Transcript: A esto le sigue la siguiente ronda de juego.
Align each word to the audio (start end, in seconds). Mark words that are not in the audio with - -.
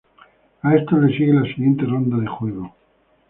A 0.63 0.75
esto 0.77 0.97
le 0.97 1.15
sigue 1.15 1.31
la 1.31 1.43
siguiente 1.45 1.85
ronda 1.85 2.17
de 2.17 2.25
juego. 2.25 2.73